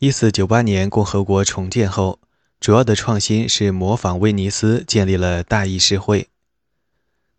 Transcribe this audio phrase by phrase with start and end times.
[0.00, 2.20] 一四九八年共和国重建后，
[2.60, 6.28] 主要的创新是模仿威尼斯建立了大议事会。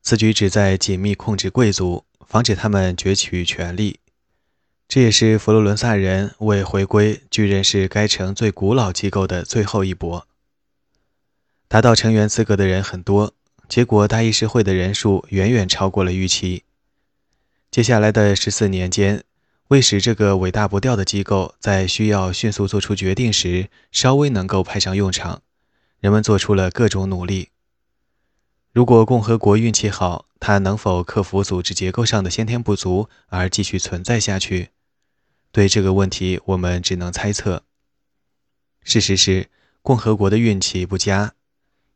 [0.01, 4.01] 此举旨在紧密控制贵族，防止他们攫取权力。
[4.89, 10.27] 这也是佛罗伦萨人为回归巨人是该城最古老机构的最后一搏。
[11.69, 13.33] 达到成员资格的人很多，
[13.69, 16.63] 结果大议事会的人数远远超过了预期。
[17.71, 19.23] 接下来的十四年间，
[19.69, 25.43] 为使这个伟大不掉的机构在需要迅速做出决定时稍微能够派上用场，
[25.99, 27.49] 人们做出了各种努力。
[28.73, 34.69] 如果共和国运气好，它能否克服组织结构上的先天不足而继续存在下去？
[35.51, 37.63] 对这个问题，我们只能猜测。
[38.83, 39.49] 事实是，
[39.83, 41.33] 共和国的运气不佳。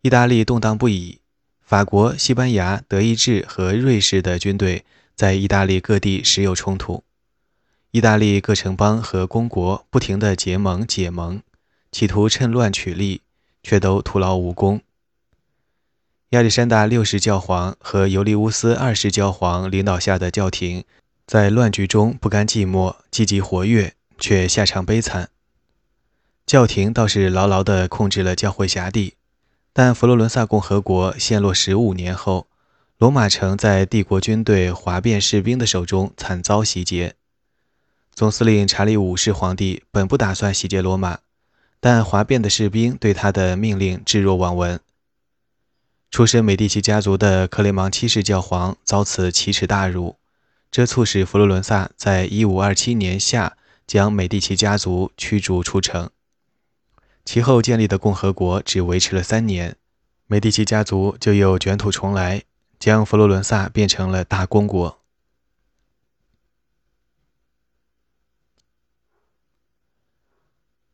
[0.01, 1.21] 意大利动荡不已，
[1.63, 7.03] 法国、西班牙、德意志和瑞士的军队在意大利各地时有冲突。
[7.93, 11.43] 意大利各城邦和公国不停地结盟解盟，
[11.91, 13.21] 企图趁乱取利，
[13.61, 14.81] 却都徒劳无功。
[16.29, 20.83] 亚历山大六世教皇和尤利乌斯二世教皇领导下的教廷，
[21.27, 25.29] 在乱局中不甘寂寞，积极活跃，却下场悲惨。
[26.47, 29.13] 教廷倒是牢牢地控制了教会辖地，
[29.71, 32.47] 但佛罗伦萨共和国陷落十五年后，
[32.97, 37.13] 罗马城在帝国军队哗变士兵的手中惨遭洗劫。
[38.15, 41.17] 总司令查理五世皇帝本不打算洗劫罗马，
[41.79, 44.79] 但哗变的士兵对他的命令置若罔闻。
[46.11, 50.17] 出身美第奇家族的克雷芒七世教皇遭此奇耻大辱，
[50.69, 56.11] 这促使佛罗伦萨在1527年夏将美第奇家族驱逐出城。
[57.25, 59.75] 其后建立的共和国只维持了三年，
[60.27, 62.43] 美第奇家族就又卷土重来，
[62.77, 64.99] 将佛罗伦萨变成了大公国。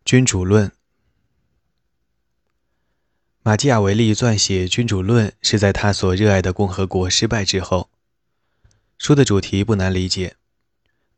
[0.09, 0.71] 君主论。
[3.43, 7.91] 马基雅维利撰写《君主论》是在他所热爱的共和国失败之后。
[8.97, 10.35] 书的主题不难理解：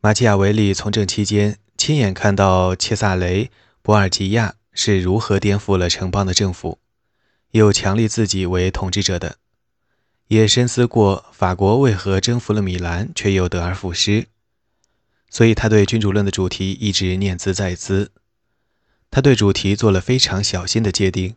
[0.01, 3.45] 马基雅维利从政期间，亲眼看到切萨雷·
[3.81, 6.77] 博尔吉亚是如何颠覆了城邦的政府，
[7.51, 9.37] 又强力自己为统治者的，
[10.27, 14.27] 也深思过法国为何征服了米兰却又得而复失，
[15.29, 18.11] 所以他对《君主论》的主题一直念兹在兹。
[19.11, 21.35] 他对主题做了非常小心的界定：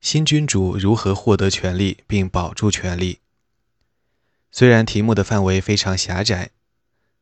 [0.00, 3.18] 新君主如何获得权力并保住权力。
[4.50, 6.48] 虽然题目的范围非常狭窄，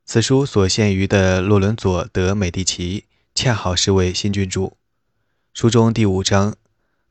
[0.04, 4.76] 此书所限于的洛伦佐·德·美第奇恰好是位新君主。
[5.52, 6.54] 书中第五章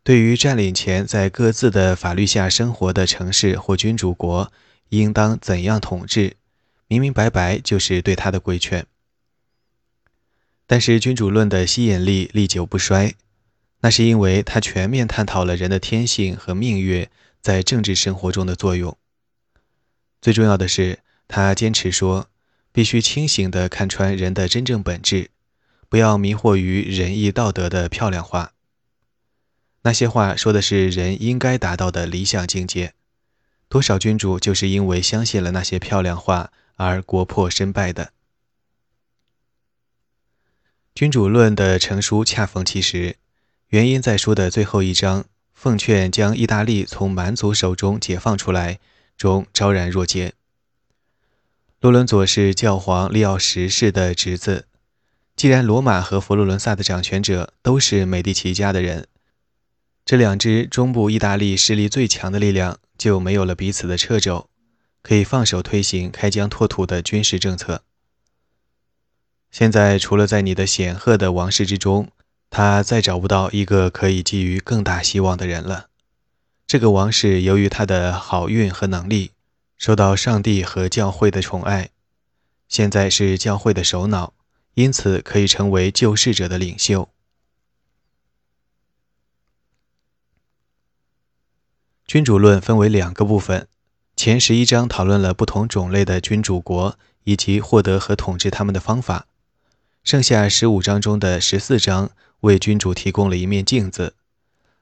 [0.01, 4.49] 对于占领前在各自的法律下生活的城市或君主国
[4.89, 6.37] 应当怎样统治，
[6.87, 8.85] 明明白白就是对他的规劝。
[10.71, 13.15] 但是君主论的吸引力历久不衰，
[13.79, 17.07] 那是因为它全面探讨了人的天性和命运
[17.41, 18.95] 在政治生活中的作用。
[20.21, 22.27] 最重要的是，他坚持说，
[22.71, 25.31] 必须清醒地看穿人的真正本质，
[25.89, 28.51] 不要迷惑于仁义道德的漂亮话。
[29.81, 32.93] 那些话说的是人应该达到的理想境界，
[33.67, 38.11] 多少君主就是因为相信了那些漂亮话而国破身败的。
[40.99, 43.15] 君主论的成书恰逢其时，
[43.69, 45.23] 原因在书的最后一章
[45.55, 48.79] “奉劝将意大利从蛮族手中解放出来”
[49.15, 50.33] 中昭然若揭。
[51.79, 54.65] 洛伦佐是教皇利奥十世的侄子，
[55.37, 59.07] 既然罗马和佛罗伦萨的掌权者都是美第奇家的人，
[60.03, 64.49] 这两支中部意大利势力最强的力量就没有了彼此的掣肘，
[65.01, 67.83] 可以放手推行开疆拓土的军事政策。
[69.51, 72.11] 现在，除了在你的显赫的王室之中，
[72.51, 75.87] 他再找不到一个可以寄予更大希望的人了。
[76.67, 79.31] 这个王室由于他的好运和能力，
[79.75, 81.89] 受到上帝和教会的宠爱，
[82.67, 84.33] 现在是教会的首脑，
[84.75, 87.09] 因此可以成为救世者的领袖。
[92.05, 93.67] 君主论分为两个部分，
[94.15, 99.25] 前十一章讨论了不同种类的君主国以及获得和统治他们的方法。
[100.09, 102.09] 剩下十五章中的十四章
[102.39, 104.15] 为君主提供了一面镜子，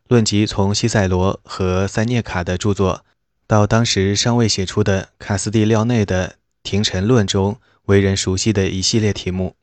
[0.08, 3.04] 论及从西塞罗和塞涅卡的著作，
[3.46, 6.30] 到当时尚未写出的卡斯蒂廖内的
[6.64, 9.58] 《廷臣论》中为人熟悉的一系列题目：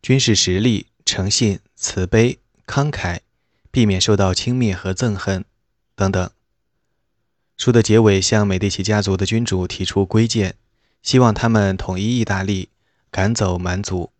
[0.00, 3.18] 军事实力、诚信、慈悲、慷慨、
[3.72, 5.44] 避免受到轻蔑和憎恨
[5.96, 6.30] 等等。
[7.56, 10.54] 书的结尾向美第奇家族的君主提出规谏，
[11.02, 12.68] 希望他们统一意大利，
[13.10, 14.12] 赶走蛮族。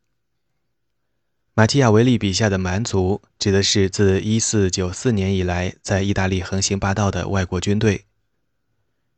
[1.58, 8.04] 马基雅维利笔下的蛮族，指的是自1494年以来在意大利横行霸道的外国军队。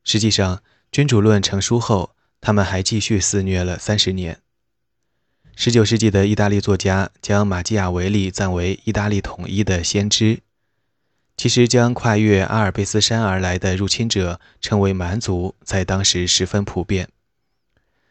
[0.04, 4.40] 实际上，君主论成书后，他们还继续肆虐了三十年。
[5.58, 10.40] 19世纪的意大利作家将马基雅维利赞为意大利统一的先知。
[11.36, 17.10] 其实，将跨越阿尔卑斯山而来的入侵者称为蛮族，在当时十分普遍。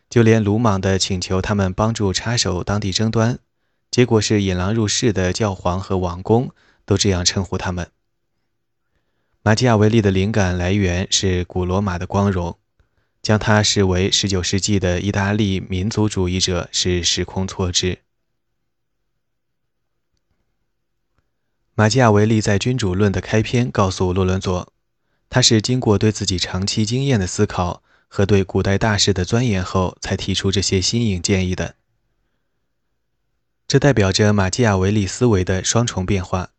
[0.08, 3.40] 就连鲁莽地请求他们帮助插手当地争端，
[3.92, 6.52] 结果是引狼入室的教皇和王公
[6.86, 7.92] 都这样称呼他们。
[9.42, 12.58] 马基雅维利的灵感来源是古罗马的光荣，
[13.22, 18.00] 将他视为19世纪的意大利民族主义者是时空错置。
[21.74, 24.72] 马基雅维利在《君主论》的开篇告诉洛伦佐，
[25.30, 31.76] 他是经过对自己长期经验的思考和对古代大事的钻研后，才提出这些新颖建议的。
[33.70, 36.50] 这代表着马基雅维利思维的双重变化。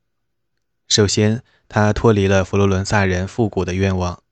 [0.87, 4.23] 首先，他脱离了佛罗伦萨人复古的愿望，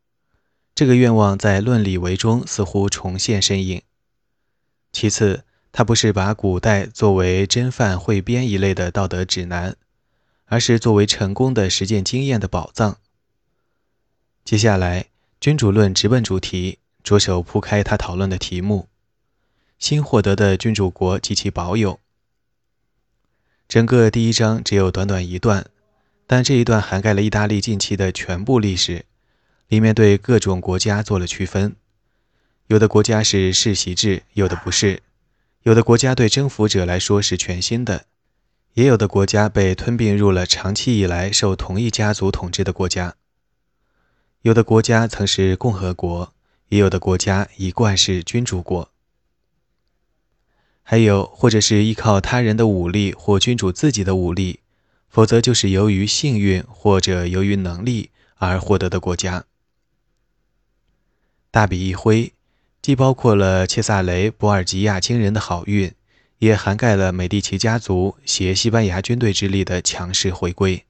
[0.76, 3.82] 这个愿望在《论理维》中似乎重现身影。
[4.92, 5.42] 其次，
[5.72, 9.76] 他不是把古代作为真犯汇编一类的道德指南。
[10.50, 12.96] 而是作为成功的实践经验的宝藏。
[14.44, 15.06] 接下来，
[15.40, 18.88] 君主论直奔主题，着手铺开他讨论的题目：
[19.78, 22.00] 新获得的君主国及其保有。
[23.68, 25.66] 整个第一章只有短短一段，
[26.26, 29.04] 但这一段涵盖了意大利近期的全部历史，
[29.68, 31.76] 里面对各种国家做了区分。
[32.68, 35.00] 有的国家是世袭制，有的不是；
[35.64, 38.06] 有的国家对征服者来说是全新的。
[38.72, 43.16] 也有的国家被吞并入了长期以来受同一家族统治的国家。
[44.40, 46.32] 有的国家曾是共和国，
[46.70, 48.90] 也有的国家一贯是君主国。
[50.90, 54.60] 还有，或者是依靠他人的武力或君主自己的武力，
[55.10, 59.44] 否则就是由于幸运或者由于能力而获得的国家。
[61.50, 62.32] 大笔一挥，
[62.80, 65.92] 既包括了切萨雷·博尔吉亚惊人的好运。
[66.38, 70.86] 也涵盖了美第奇家族携西班牙军队之力的强势回归。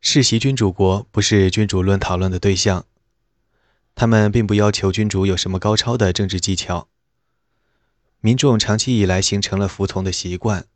[0.00, 2.86] 世袭君主国不是君主论讨论的对象，
[3.94, 6.88] 他们并不要求君主有什么高超的政治技巧。
[8.20, 10.66] 民众长期以来形成了服从的习惯，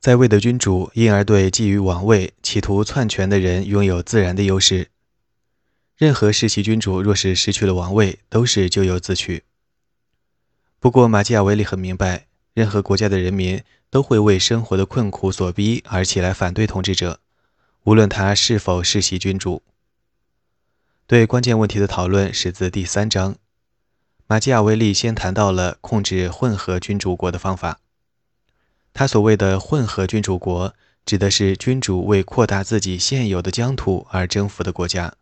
[0.00, 4.88] 在位的君主因而对觊觎王位、企图篡权的人拥有自然的优势。
[5.96, 9.44] 任何世袭君主若是失去了王位，都是咎由自取。
[10.80, 17.20] 不过，马基雅维利很明白，任何国家的人民都会为生活的困苦所逼而起来反对统治者，
[17.84, 19.62] 无论他是否世袭君主。
[21.12, 23.36] 对关键问题的讨论始自第三章。
[24.26, 27.80] 马基雅维利先谈到了控制混合君主国的方法。
[28.94, 30.74] 他所谓的混合君主国，
[31.04, 35.12] 指的是君主为扩大自己现有的疆土而征服的国家。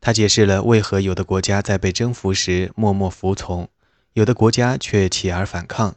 [0.00, 3.68] 他解释了为何有的国家在被征服时默默服从。
[4.14, 5.96] 有的国家却起而反抗，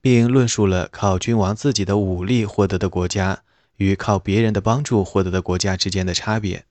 [0.00, 3.44] 并论述了靠君王自己的武力获得的国家
[3.76, 6.64] 与靠别人的帮助获得的国家之间的差别。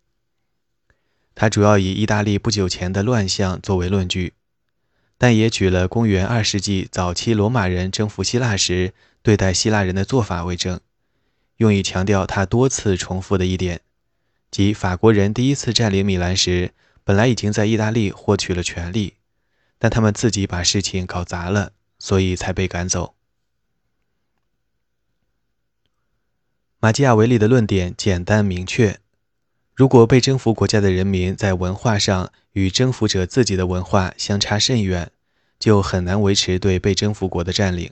[1.40, 4.34] 他主要以意大利不久前的乱象作为论据，
[5.20, 10.80] 但也举了公元二世纪早期罗马人征服希腊时对待希腊人的做法为证，
[11.58, 13.82] 用以强调他多次重复的一点，
[14.50, 16.72] 即法国人第一次占领米兰时，
[17.04, 19.14] 本来已经在意大利获取了权力。
[19.78, 23.14] 但他们自己把事情搞砸了，所以才被赶走。
[26.80, 29.00] 马基雅维利的论点简单明确：
[29.78, 35.12] 如果被征服国家的人民在文化上与征服者自己的文化相差甚远，
[35.60, 37.92] 就很难维持对被征服国的占领。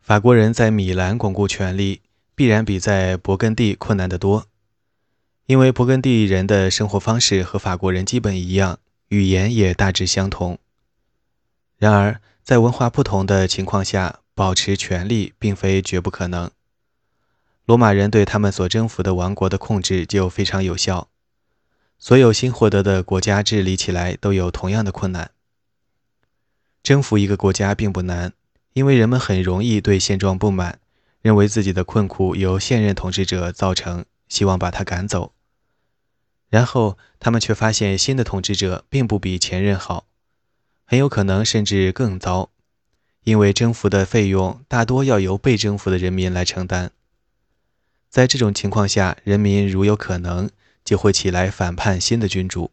[0.00, 2.00] 法国人在米兰巩固权力，
[2.34, 4.46] 必然比在勃艮第困难得多，
[5.44, 8.78] 因为勃艮第人的生活方式和法国人基本一样。
[9.08, 10.58] 语言也大致相同，
[11.76, 16.50] 然而在文化不同的情况下，保持权力并非绝不可能。
[17.68, 21.10] 罗马人对他们所征服的王国的控制就非常有效，
[21.98, 25.32] 所有新获得的国家治理起来都有同样的困难。
[26.82, 28.32] 征服一个国家并不难，
[28.72, 30.78] 因为人们很容易对现状不满，
[31.20, 35.34] 认为自己的困苦由现任统治者造成，希望把他赶走。
[36.48, 40.06] 然后他们却发现新的统治者并不比前任好，
[40.86, 42.48] 很有可能甚至更糟，
[43.24, 46.92] 因为征服的费用大多要由被征服的人民来承担。
[48.08, 50.50] 在这种情况下，人民如有可能
[50.84, 52.70] 就会起来反叛新的君主。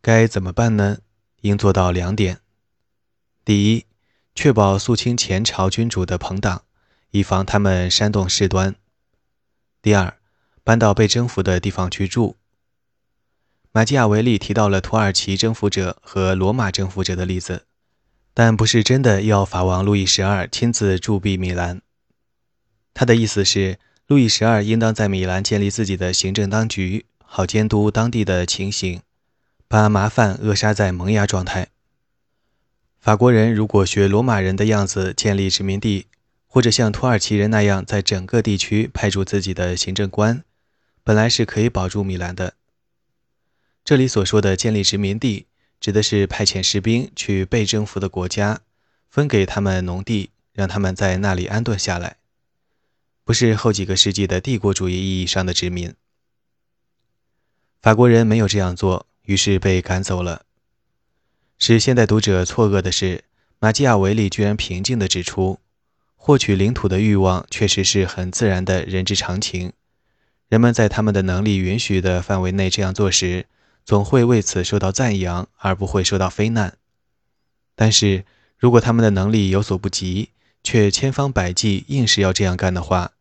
[0.00, 0.98] 该怎么办呢？
[1.42, 2.40] 应做到两点：
[3.44, 3.84] 第一，
[4.34, 6.62] 确保肃清前朝君主的朋党，
[7.10, 8.72] 以防他们煽动事端；
[9.82, 10.18] 第二，
[10.64, 12.36] 搬到被征服的地方居住。
[13.72, 17.66] 马基雅维利提到了土耳其征服者和罗马征服者的例子，
[18.34, 21.82] 但不是真的要法王路易十二亲自驻跸米兰。
[23.00, 29.00] 他的意思是，路易十二应当在米兰建立自己的行政当局，好监督当地的情形，
[29.66, 31.68] 把麻烦扼杀在萌芽状态。
[33.00, 36.08] 法国人如果学罗马人的样子建立殖民地，
[36.46, 40.44] 或者像土耳其人那样在整个地区派驻自己的行政官，
[41.02, 42.52] 本来是可以保住米兰的。
[43.82, 45.46] 这里所说的建立殖民地，
[45.80, 48.60] 指的是派遣士兵去被征服的国家，
[49.08, 52.16] 分给他们农地，让他们在那里安顿下来，
[53.30, 55.94] 不是后几个世纪的帝国主义意义上的殖民。
[57.80, 60.44] 法国人没有这样做，于是被赶走了。
[61.56, 63.22] 使现代读者错愕的是，
[63.60, 65.60] 马基雅维利居然平静地指出，
[66.16, 69.72] 获取领土的欲望确实是很自然的人之常情。
[70.48, 73.46] 人们在他们的能力允许的范围内这样做时，
[73.84, 76.76] 总会为此受到赞扬，而不会受到非难。
[77.76, 78.24] 但是
[78.58, 80.30] 如果他们的能力有所不及，
[80.64, 83.12] 却千方百计硬是要这样干的话，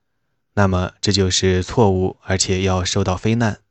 [0.59, 3.61] 那么这就是错误，而且要受到非难。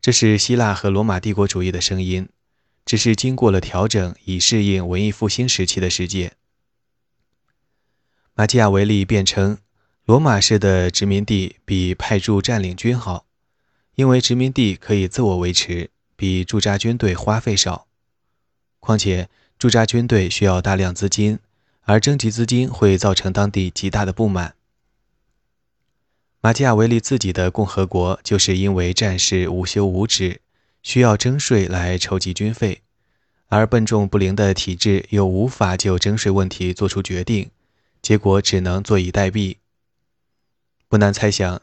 [0.00, 2.28] 这是希腊和罗马帝国主义的声音。
[2.84, 6.34] 只是经过了调整，以适应文艺复兴时期的世界。
[8.34, 9.58] 马基亚维利辩称，
[10.04, 13.26] 罗马式的殖民地比派驻占领军好，
[13.96, 17.88] 因为殖民地可以自我维持，比驻扎军队花费少。
[18.78, 19.28] 况且，
[19.58, 21.40] 驻扎军队需要大量资金，
[21.80, 24.54] 而征集资金会造成当地极大的不满。
[26.46, 30.40] 马基亚维利自己的共和国就是因为战事无休无止。
[30.80, 32.82] 需要征税来筹集军费，
[33.48, 37.50] 而笨重不灵的体制又无法就征税问题做出决定，
[38.00, 39.56] 结果只能坐以待毙。
[40.86, 41.60] 不难猜想，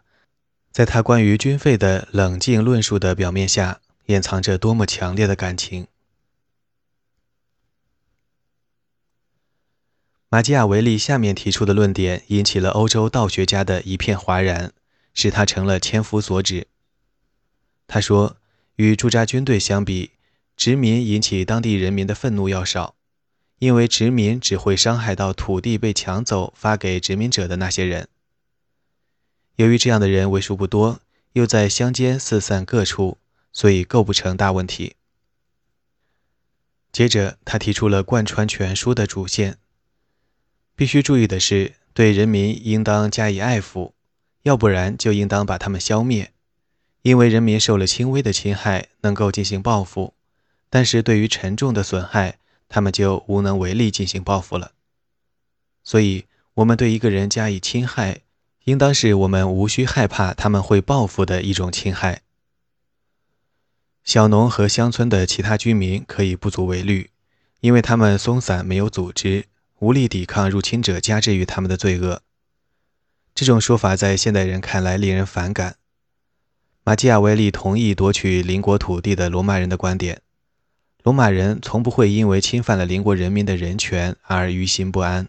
[0.70, 5.88] 在他关于军费的冷静论述的表面下，掩藏着多么强烈的感情。
[10.34, 14.72] 马基雅维利下面提出的论点引起了欧洲道学家的一片哗然，
[15.14, 16.66] 使他成了千夫所指。
[17.86, 18.38] 他说。
[18.78, 20.14] 与驻扎军队相比，
[20.58, 22.96] 殖民引起当地人民的愤怒要少，
[23.60, 28.08] 因为殖民只会伤害到土地被抢走发给殖民者的那些人。
[29.58, 31.02] 由于这样的人为数不多，
[31.34, 33.20] 又在乡间四散各处，
[33.52, 34.96] 所以构不成大问题。
[36.92, 39.60] 接着，他提出了贯穿全书的主线：
[40.76, 43.92] 必须注意的是，对人民应当加以爱抚，
[44.42, 46.32] 要不然就应当把他们消灭。
[47.04, 50.14] 因为人民受了轻微的侵害，能够进行报复；
[50.70, 52.40] 但是对于沉重的损害，
[52.70, 54.72] 他们就无能为力进行报复了。
[55.84, 58.22] 所以，我们对一个人加以侵害，
[58.64, 62.22] 应当是我们无需害怕他们会报复的一种侵害。
[64.06, 67.10] 小农和乡村的其他居民可以不足为虑，
[67.60, 69.46] 因为他们松散没有组织，
[69.84, 72.22] 无力抵抗入侵者加之于他们的罪恶。
[73.36, 75.76] 这种说法在现代人看来令人反感。
[76.86, 80.22] 马基雅维利同意夺取邻国土地的罗马人的观点。
[81.04, 85.28] 罗马人从不会因为侵犯了邻国人民的人权而于心不安。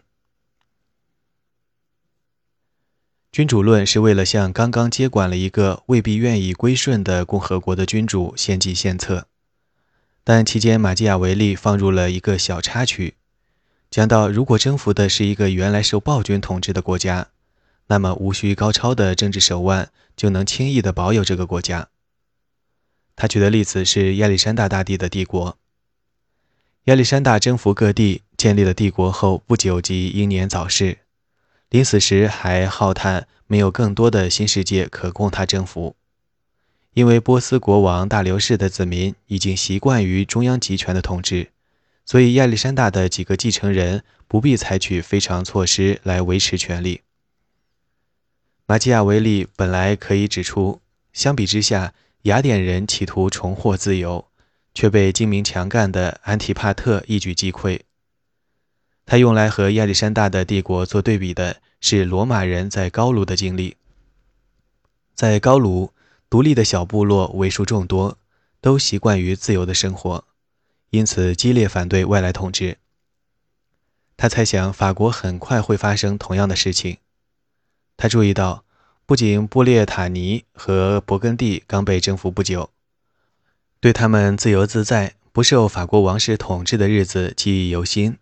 [3.33, 9.27] 君主论是为了向刚刚接管了一个未必愿意归顺的共和国的君主献计献策，
[10.23, 13.15] 但期间马基雅维利放入了一个小插曲，
[13.95, 17.29] 讲到如果征服的是一个原来受暴君统治的国家。
[17.87, 21.87] 那么，无需高超的政治手腕，就能轻易地保有这个国家。
[23.15, 25.57] 他举的例子是亚历山大大帝的帝国。
[26.85, 30.97] 亚历山大征服各地，建立了帝国后不久即英年早逝，
[31.69, 35.95] 临死时还浩叹没有更多的新世界可供他征服，
[36.93, 41.51] 因为波斯国王大流士的子民已经习惯于中央集权的统治，
[42.05, 47.01] 所以亚历山大的几个继承人不必采取非常措施来维持权力。
[48.67, 50.81] 马基亚维利本来可以指出，
[51.11, 51.93] 相比之下，
[52.23, 54.27] 雅典人企图重获自由，
[54.73, 57.81] 却被精明强干的安提帕特一举击溃。
[59.05, 63.77] 他用来和亚历山大的帝国做对比的是罗马人在高卢的经历。
[65.13, 65.91] 在高卢，
[66.29, 68.17] 独立的小部落为数众多，
[68.61, 70.25] 都习惯于自由的生活，
[70.89, 72.77] 因此激烈反对外来统治。
[74.17, 76.97] 他猜想法国很快会发生同样的事情。
[77.97, 78.63] 他注意到，
[79.05, 82.69] 不仅布列塔尼和勃艮第刚被征服不久，
[83.79, 88.17] 对他们自由自在、不受法国王室统治的日子记忆犹新，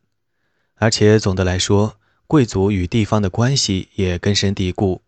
[0.76, 5.02] 而且总的来说，贵族与地方的关系也根深蒂固，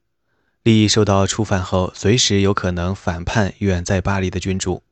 [0.62, 4.84] 利益受到触犯后，随时有可能反叛远在巴黎的君主。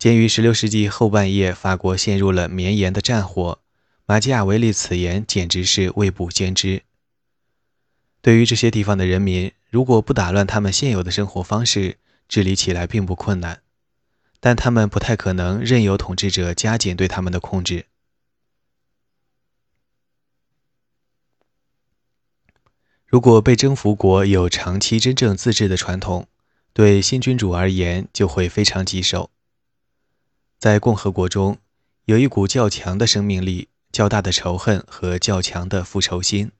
[0.00, 3.58] 鉴于16世纪后半叶法国陷入了绵延的战火，
[4.06, 6.84] 马基雅维利此言简直是未卜先知。
[8.22, 11.98] 对于这些地方的人民，如果不打乱他们现有的生活方式，
[12.30, 13.60] 治理起来并不困难，
[14.40, 17.84] 但他们不太可能任由统治者加紧对他们的控制。
[23.04, 26.26] 如果被征服国有长期真正自治的传统，
[26.72, 29.30] 对新君主而言就会非常棘手。
[30.60, 31.56] 在共和国中，
[32.04, 36.52] 有一股较强的生命力、较大的仇恨和较强的复仇心。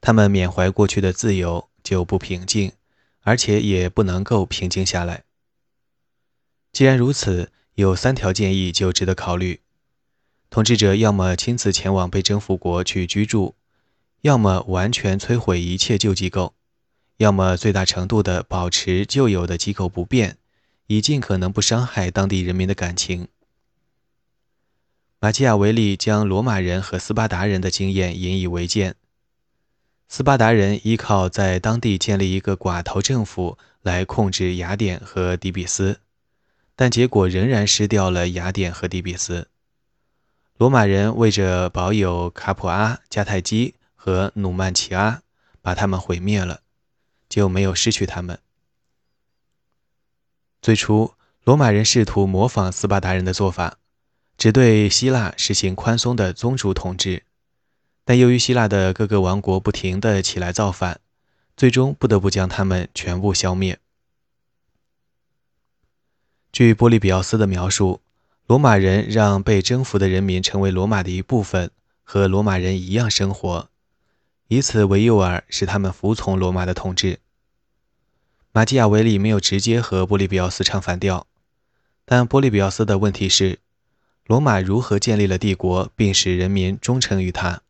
[0.00, 2.70] 他们缅怀过去的自由，就不平静，
[3.22, 5.24] 而且也不能够平静下来。
[6.70, 9.58] 既然如此，有三条建议就值得考虑：
[10.48, 13.56] 统治者要么亲自前往被征服国去居住，
[14.20, 16.54] 要么完全摧毁一切旧机构，
[17.16, 20.36] 要么最大程度地保持旧有的机构不变。
[20.90, 23.28] 以尽可能不伤害当地人民的感情。
[25.20, 28.96] 马基雅维利将罗马人和斯巴达人的经验引以为鉴。
[30.08, 36.00] 斯巴达人依靠在当地建立一个寡头政府来控制雅典和底比斯，
[36.74, 39.46] 但结果仍然失掉了雅典和底比斯。
[40.56, 45.22] 罗马人为着保有卡普阿、迦太基和努曼齐阿，
[45.62, 46.62] 把他们毁灭了，
[47.28, 48.40] 就没有失去他们。
[50.62, 51.14] 最初，
[51.44, 53.78] 罗马人试图模仿斯巴达人的做法，
[54.36, 57.22] 只对希腊实行宽松的宗主统治。
[58.04, 61.00] 但由于希腊的各个王国不停地起来造反，
[61.56, 63.78] 最终不得不将他们全部消灭。
[66.52, 68.02] 据波利比奥斯的描述，
[68.46, 71.70] 罗马人让被征服的人民成为罗马的一部分，
[72.02, 73.70] 和罗马人一样生活，
[74.48, 77.20] 以此为诱饵，使他们服从罗马的统治。
[78.52, 81.28] 马基雅维利没有直接和波利比奥斯唱反调，
[82.04, 83.60] 但波利比奥斯的问题是：
[84.26, 87.62] 罗马如何建立了帝国，并使人民忠诚于他？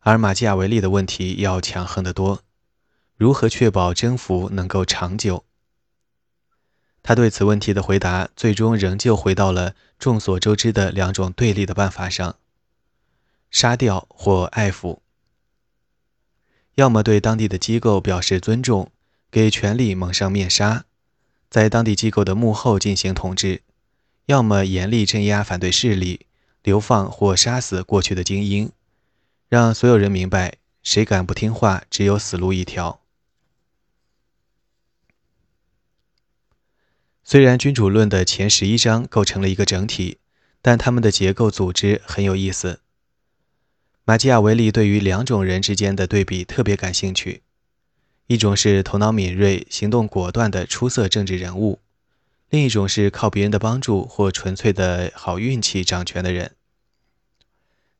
[0.00, 2.42] 而马基雅维利的问题要强横得多：
[3.14, 5.44] 如何确保征服能够长久？
[7.04, 12.34] 他对此问题的回答，最终仍旧回到了众所周知的两种对立的办法上：
[13.52, 14.98] 杀掉或爱抚。
[16.74, 18.90] 要么对当地的机构表示尊重。
[19.30, 20.84] 给权力蒙上面纱，
[21.50, 23.60] 在当地机构的幕后进行统治；
[24.26, 26.26] 要么严厉镇压反对势力，
[26.62, 28.70] 流放或杀死过去的精英，
[29.48, 33.00] 让所有人明白，谁敢不听话，只有死路一条。
[37.22, 40.18] 虽然君主论的前十一章构成了一个整体，
[40.62, 42.80] 但他们的结构组织很有意思。
[44.04, 47.42] 马基雅维利对于两种人之间的对比特别感兴趣。
[48.26, 51.80] 一种是头脑敏锐、行动果断的出色政治人物，
[52.50, 56.56] 另一种是靠别人的帮助或纯粹的好运气掌权的人。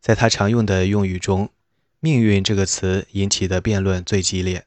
[0.01, 1.51] 在他常用的用语中
[2.01, 4.67] ，“命运”这个词引起的辩论最激烈。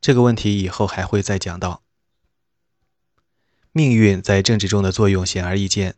[0.00, 1.82] 这个问题以后还会再讲到。
[3.72, 5.96] 命运在政治中的作用显而易见，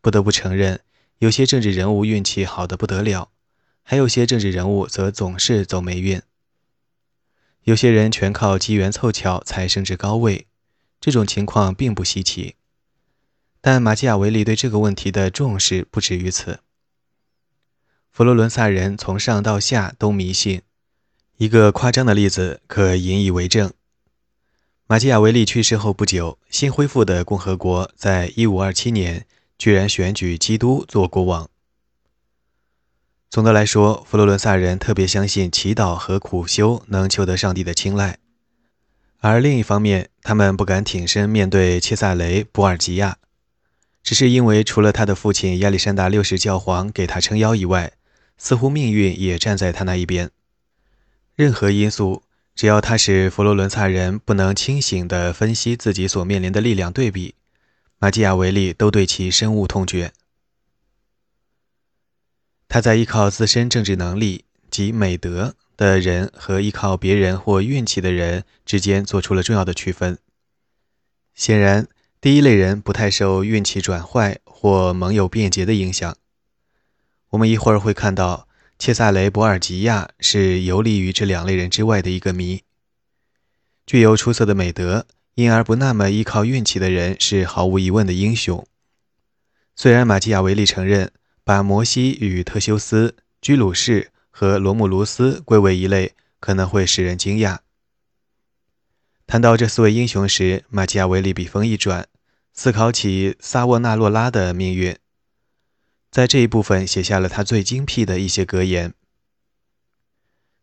[0.00, 0.80] 不得不承认，
[1.18, 3.30] 有些政治人物运气好得不得了，
[3.82, 6.22] 还有些政治人物则总是走霉运。
[7.64, 10.46] 有些人全靠机缘凑巧才升至高位，
[11.00, 12.56] 这种情况并不稀奇。
[13.62, 16.60] 但马基雅维利对这个问题的重视不止于此。
[18.12, 20.60] 佛罗伦萨人从上到下都迷信，
[21.38, 23.72] 一个夸张的例子可引以为证：
[24.86, 31.48] 马基雅维利去世后不久，新恢复的共和国在1527年居然选举基督做国王。
[33.34, 38.18] 总的来说，佛罗伦萨人特别相信祈祷和苦修能求得上帝的青睐，
[39.18, 43.16] 而另一方面，他们不敢挺身面对切萨雷·博尔吉亚，
[44.04, 47.94] 只是因为除了他的父亲亚历山大六世教皇给他撑腰以外，
[48.38, 50.30] 似乎命运也站在他那一边。
[51.34, 52.22] 任何因素，
[52.54, 57.34] 只要他使佛罗伦萨人不能清醒地分析自己所面临的力量对比，
[57.98, 60.12] 马基雅维利都对其深恶痛绝。
[62.74, 70.18] 他在依靠自身政治能力及美德的人和依靠别人或运气的人之间做出了重要的区分。
[71.36, 71.86] 显然，
[72.20, 76.16] 第一类人不太受运气转坏或盟友变节的影响。
[77.28, 82.64] 我们一会儿会看到，切萨雷·博尔吉亚是游离于这两类人之外的一个谜。
[83.86, 85.06] 具有出色的美德，
[85.36, 88.66] 因而不那么依靠运气的人是毫无疑问的英雄。
[89.76, 91.12] 虽然马基雅维利承认
[91.44, 97.58] 把摩西与特修斯、居鲁士和罗姆卢斯归为一类可能会使人惊讶。
[99.26, 102.08] 谈到这四位英雄时，马基雅维利笔锋一转，
[102.54, 104.96] 思考起萨沃纳洛拉的命运，
[106.10, 108.94] 在这一部分写下了他最精辟的一些格言。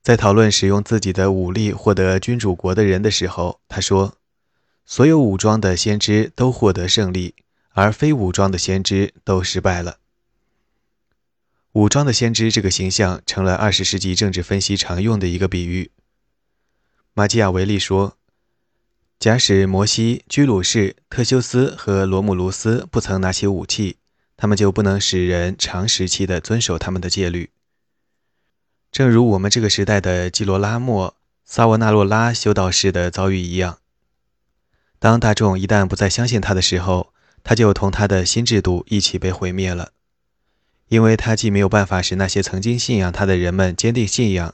[0.02, 4.16] 在讨论使用自己的武力获得君主国的人的时候，他说
[4.84, 7.36] ：“所有武装的先知都获得胜利，
[7.70, 9.98] 而非武装的先知都失败了。”
[11.74, 15.92] 武装的先知这个形象成了二十世纪政治分析常用的一个比喻。
[17.14, 18.18] 马基雅维利说
[19.20, 23.98] ：“假使摩西、居鲁士、特修斯和罗姆卢斯不曾拿起武器，
[24.36, 27.52] 他们就不能使人长时期地遵守他们的戒律。”
[28.92, 33.78] 正如我们这个时代的基罗拉莫、萨沃纳洛拉修道士的遭遇一样，
[35.00, 39.94] 当大众一旦不再相信他的时候，他就同他的新制度一起被毁灭了，
[40.92, 44.54] 因为他既没有办法使那些曾经信仰他的人们坚定信仰，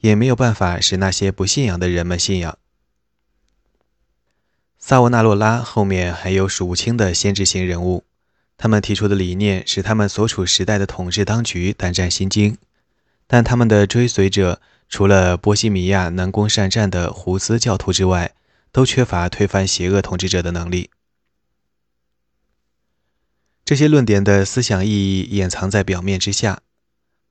[0.00, 2.58] 也没有办法使那些不信仰的人们信仰。
[4.80, 8.02] 萨沃纳洛拉后面还有数不清的先知型人物，
[8.58, 12.58] 他们提出的理念使他们所处时代的统治当局胆战心惊。
[13.28, 18.32] 但他们的追随者，除了波西米亚能攻善战的胡斯教徒之外，
[18.72, 20.90] 都缺乏推翻邪恶统治者的能力。
[23.66, 26.60] 这些论点的思想意义掩藏在表面之下。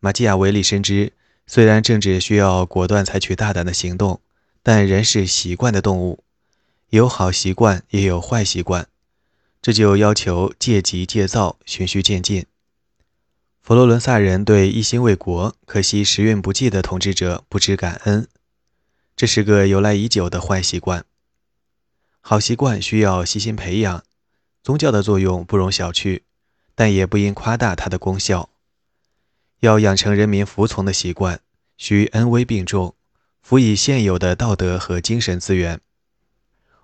[0.01, 1.13] 马基雅维利深知，
[1.47, 4.19] 虽然政治需要果断采取大胆的行动，
[4.61, 6.25] 但人是习惯的动物，
[6.89, 8.85] 有好习惯也有坏习惯，
[9.61, 12.45] 这就要求戒急戒躁，循序渐进。
[13.63, 18.27] 佛罗伦萨人对一心为国、可惜时运不济的统治者不知感恩，
[19.15, 21.05] 这是个由来已久的坏习惯。
[22.19, 24.03] 好习惯需要细心培养，
[24.65, 26.21] 宗教的作用不容小觑，
[26.73, 28.49] 但也不应夸大它的功效。
[29.59, 31.39] 要养成人民服从的习惯，
[31.77, 32.95] 需恩威并重，
[33.43, 35.79] 辅以现有的道德和精神资源。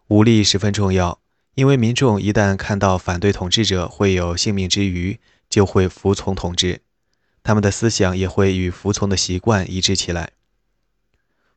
[0.09, 1.19] 武力十分重要，
[1.55, 6.81] 因为民众一旦看到反对统治者会有性命之余，就会服从统治，
[7.41, 10.33] 他们的思想也会与服从的习惯一致起来。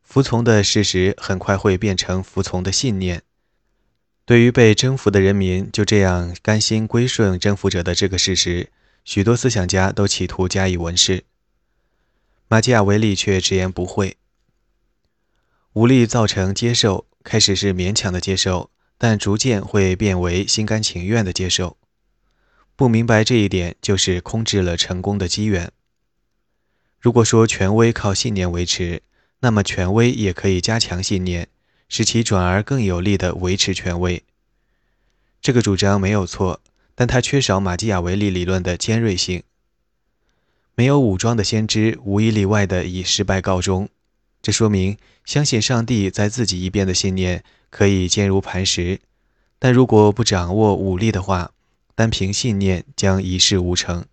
[0.03, 3.25] 服从的事实很快会变成服从的信念。
[4.27, 8.71] 对于被征服的人民就这样甘心归顺征服者的这个事实，
[9.05, 11.25] 许多思想家都企图加以文饰。
[12.49, 14.17] 马基雅维利却直言不讳。
[15.75, 21.77] 武力造成接受，开始是勉强的接受，但逐渐会变为心甘情愿的接受。
[22.77, 25.71] 不明白这一点，就是空置了成功的机缘。
[26.99, 29.03] 如果说权威靠信念维持，
[29.41, 31.49] 那么权威也可以加强信念，
[31.89, 34.23] 使其转而更有力地维持权威。
[35.41, 36.61] 这个主张没有错，
[36.95, 39.43] 但它缺少马基雅维利理论的尖锐性。
[40.75, 43.89] 没有武装的先知，无一例外地以失败告终。
[44.43, 49.01] 这说明相信上帝在自己一边的信念可以坚如磐石，
[49.59, 51.53] 但如果不掌握武力的话，
[51.95, 54.05] 单凭信念将一事无成。